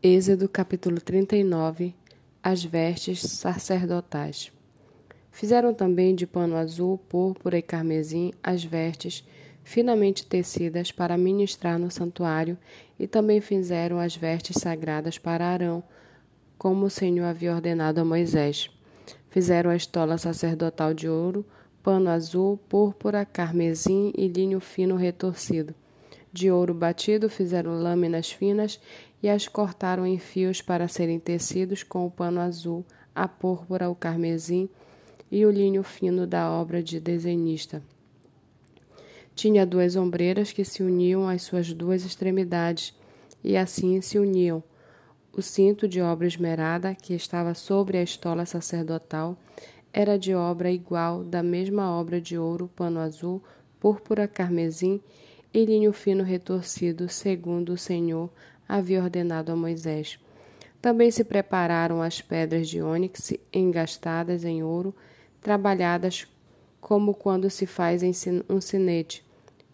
[0.00, 1.92] Êxodo capítulo 39
[2.40, 4.52] As vestes sacerdotais
[5.32, 9.26] Fizeram também de pano azul, púrpura e carmesim as vestes
[9.64, 12.56] finamente tecidas para ministrar no santuário,
[12.96, 15.82] e também fizeram as vestes sagradas para Arão,
[16.56, 18.70] como o Senhor havia ordenado a Moisés.
[19.30, 21.44] Fizeram a estola sacerdotal de ouro,
[21.82, 25.74] pano azul, púrpura, carmesim e linho fino retorcido.
[26.32, 28.80] De ouro batido fizeram lâminas finas
[29.22, 33.94] e as cortaram em fios para serem tecidos com o pano azul, a púrpura, o
[33.94, 34.68] carmesim
[35.30, 37.82] e o linho fino da obra de desenhista.
[39.34, 42.94] Tinha duas ombreiras que se uniam às suas duas extremidades,
[43.42, 44.62] e assim se uniam.
[45.32, 49.38] O cinto de obra esmerada, que estava sobre a estola sacerdotal,
[49.92, 53.42] era de obra igual da mesma obra de ouro, pano azul,
[53.78, 55.00] púrpura, carmesim
[55.52, 58.30] e linho fino retorcido, segundo o Senhor
[58.68, 60.18] havia ordenado a Moisés.
[60.80, 64.94] Também se prepararam as pedras de ônix engastadas em ouro,
[65.40, 66.26] trabalhadas
[66.80, 68.02] como quando se faz
[68.48, 69.24] um sinete,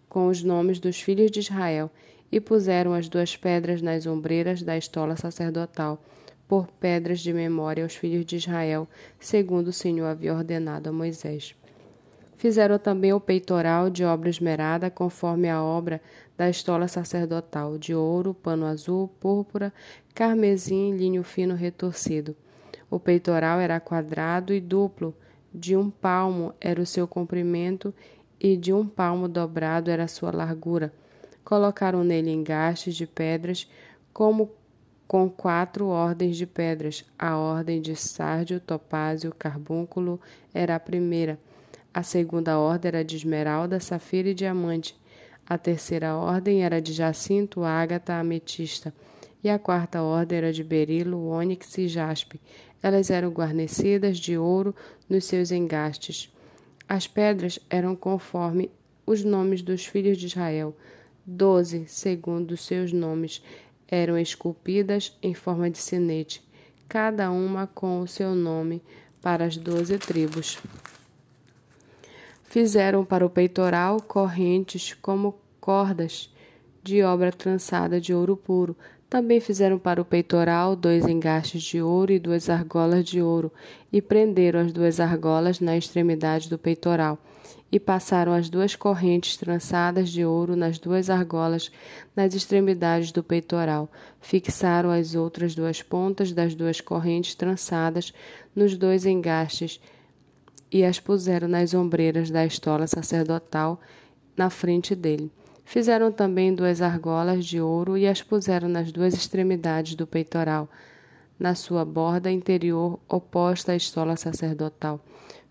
[0.09, 1.91] com os nomes dos filhos de Israel,
[2.33, 6.03] e puseram as duas pedras nas ombreiras da estola sacerdotal,
[6.49, 8.89] por pedras de memória aos filhos de Israel,
[9.19, 11.55] segundo o Senhor havia ordenado a Moisés.
[12.37, 16.01] Fizeram também o peitoral de obra esmerada, conforme a obra
[16.37, 19.73] da estola sacerdotal, de ouro, pano azul, púrpura,
[20.15, 22.37] carmesim e linho fino retorcido.
[22.91, 25.15] O peitoral era quadrado e duplo,
[25.53, 27.95] de um palmo era o seu comprimento
[28.41, 30.93] e de um palmo dobrado era a sua largura.
[31.45, 33.71] Colocaram nele engastes de pedras,
[34.13, 34.51] como
[35.07, 37.05] com quatro ordens de pedras.
[37.19, 40.21] A ordem de sárdio, topázio, carbúnculo
[40.53, 41.39] era a primeira
[41.95, 44.97] a segunda ordem era de esmeralda, safira e diamante.
[45.47, 48.93] A terceira ordem era de jacinto, ágata, ametista.
[49.45, 52.41] E a quarta ordem era de berilo, ônix e jaspe.
[52.83, 54.75] Elas eram guarnecidas de ouro
[55.09, 56.35] nos seus engastes.
[56.89, 58.73] As pedras eram conforme
[59.07, 60.77] os nomes dos filhos de Israel.
[61.25, 63.41] Doze, segundo seus nomes,
[63.87, 66.43] eram esculpidas em forma de sinete,
[66.89, 68.83] cada uma com o seu nome
[69.23, 70.59] para as doze tribos.
[72.55, 76.33] Fizeram para o peitoral correntes como cordas
[76.85, 78.77] de obra trançada de ouro puro.
[79.11, 83.51] Também fizeram para o peitoral dois engastes de ouro e duas argolas de ouro,
[83.93, 87.19] e prenderam as duas argolas na extremidade do peitoral.
[87.73, 91.73] E passaram as duas correntes trançadas de ouro nas duas argolas
[92.15, 93.91] nas extremidades do peitoral.
[94.21, 98.15] Fixaram as outras duas pontas das duas correntes trançadas
[98.55, 99.81] nos dois engastes
[100.75, 103.81] e as puseram nas ombreiras da estola sacerdotal
[104.37, 105.31] na frente dele.
[105.65, 110.69] Fizeram também duas argolas de ouro e as puseram nas duas extremidades do peitoral,
[111.39, 114.99] na sua borda interior oposta à estola sacerdotal.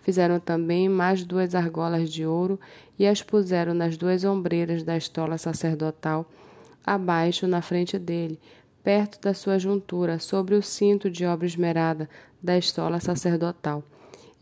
[0.01, 2.59] Fizeram também mais duas argolas de ouro
[2.99, 6.29] e as puseram nas duas ombreiras da estola sacerdotal,
[6.85, 8.37] abaixo na frente dele,
[8.83, 12.09] perto da sua juntura, sobre o cinto de obra esmerada
[12.41, 13.85] da estola sacerdotal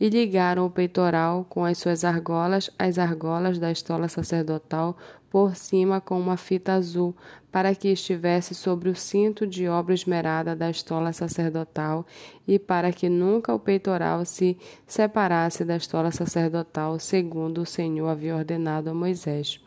[0.02, 4.98] e ligaram o peitoral com as suas argolas às argolas da estola sacerdotal
[5.30, 7.16] por cima com uma fita azul,
[7.52, 12.04] para que estivesse sobre o cinto de obra esmerada da estola sacerdotal
[12.48, 14.58] e para que nunca o peitoral se
[14.88, 19.62] separasse da estola sacerdotal, segundo o Senhor havia ordenado a Moisés.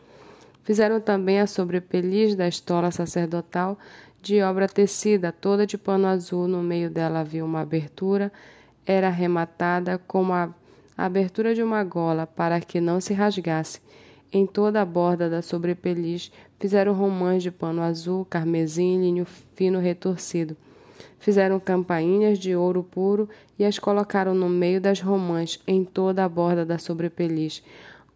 [0.65, 3.79] Fizeram também a sobrepeliz da estola sacerdotal
[4.21, 8.33] de obra tecida, toda de pano azul, no meio dela havia uma abertura
[8.85, 10.53] era arrematada como a
[10.97, 13.81] abertura de uma gola para que não se rasgasse.
[14.31, 19.25] Em toda a borda da sobrepeliz fizeram romãs de pano azul, carmesim e linho
[19.55, 20.55] fino retorcido.
[21.19, 26.29] Fizeram campainhas de ouro puro e as colocaram no meio das romãs, em toda a
[26.29, 27.63] borda da sobrepeliz.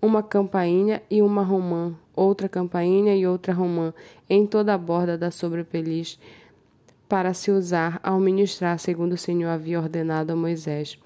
[0.01, 3.93] Uma campainha e uma romã, outra campainha e outra romã,
[4.29, 6.19] em toda a borda da sobrepeliz
[7.09, 10.97] para se usar ao ministrar, segundo o Senhor havia ordenado a Moisés.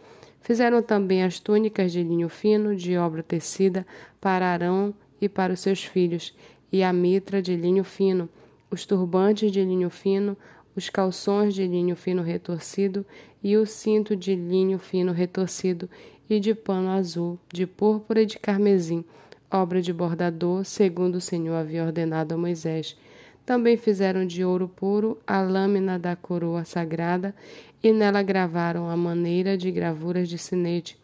[0.41, 3.87] Fizeram também as túnicas de linho fino, de obra tecida,
[4.19, 6.35] para Arão e para os seus filhos,
[6.69, 8.27] e a mitra de linho fino,
[8.69, 10.35] os turbantes de linho fino,
[10.75, 13.05] os calções de linho fino retorcido
[13.41, 15.89] e o cinto de linho fino retorcido
[16.29, 19.05] e de pano azul, de púrpura e de carmesim,
[19.49, 22.97] obra de bordador, segundo o Senhor havia ordenado a Moisés.
[23.45, 27.35] Também fizeram de ouro puro a lâmina da coroa sagrada
[27.83, 30.97] e nela gravaram a maneira de gravuras de sinete,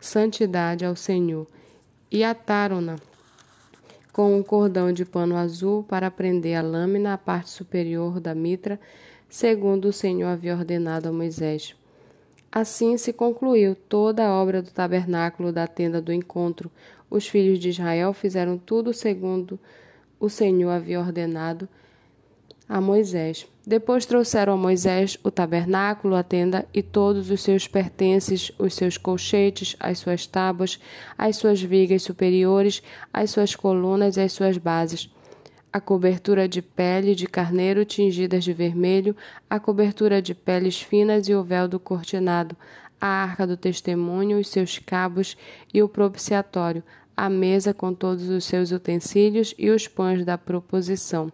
[0.00, 1.46] santidade ao Senhor,
[2.10, 2.96] e ataram-na
[4.12, 8.80] com um cordão de pano azul para prender a lâmina à parte superior da mitra,
[9.28, 11.74] segundo o Senhor havia ordenado a Moisés.
[12.50, 16.70] Assim se concluiu toda a obra do tabernáculo da tenda do encontro.
[17.10, 19.58] Os filhos de Israel fizeram tudo segundo
[20.20, 21.68] o Senhor havia ordenado
[22.68, 23.46] a Moisés.
[23.66, 28.96] Depois trouxeram a Moisés o tabernáculo, a tenda e todos os seus pertences, os seus
[28.96, 30.80] colchetes, as suas tábuas,
[31.16, 32.82] as suas vigas superiores,
[33.12, 35.08] as suas colunas e as suas bases.
[35.72, 39.16] A cobertura de pele de carneiro tingidas de vermelho,
[39.48, 42.56] a cobertura de peles finas e o véu do cortinado,
[43.00, 45.36] a arca do testemunho, os seus cabos
[45.72, 46.82] e o propiciatório,
[47.16, 51.32] a mesa com todos os seus utensílios e os pães da proposição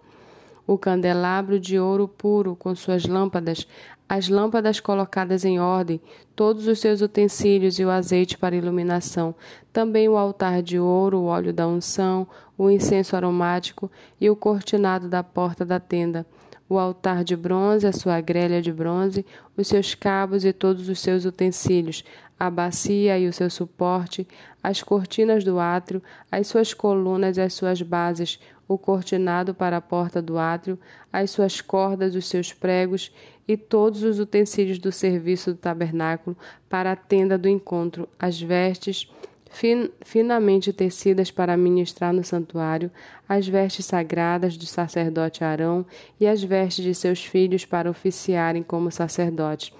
[0.68, 3.66] o candelabro de ouro puro com suas lâmpadas,
[4.06, 5.98] as lâmpadas colocadas em ordem,
[6.36, 9.34] todos os seus utensílios e o azeite para iluminação,
[9.72, 15.08] também o altar de ouro, o óleo da unção, o incenso aromático e o cortinado
[15.08, 16.26] da porta da tenda,
[16.68, 19.24] o altar de bronze, a sua grelha de bronze,
[19.56, 22.04] os seus cabos e todos os seus utensílios,
[22.38, 24.28] a bacia e o seu suporte,
[24.62, 28.38] as cortinas do átrio, as suas colunas e as suas bases,
[28.68, 30.78] o cortinado para a porta do átrio,
[31.10, 33.10] as suas cordas, os seus pregos
[33.48, 36.36] e todos os utensílios do serviço do tabernáculo
[36.68, 39.10] para a tenda do encontro, as vestes
[39.50, 42.90] fin finamente tecidas para ministrar no santuário,
[43.26, 45.86] as vestes sagradas do sacerdote Arão
[46.20, 49.72] e as vestes de seus filhos para oficiarem como sacerdotes.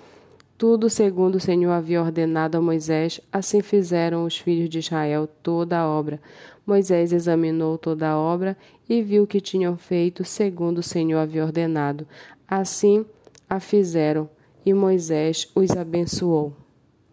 [0.59, 5.79] Tudo segundo o Senhor havia ordenado a Moisés, assim fizeram os filhos de Israel toda
[5.79, 6.21] a obra.
[6.67, 8.57] Moisés examinou toda a obra
[8.89, 12.05] e viu que tinham feito segundo o Senhor havia ordenado.
[12.49, 13.07] Assim
[13.49, 14.29] a fizeram,
[14.67, 16.53] e Moisés os abençoou.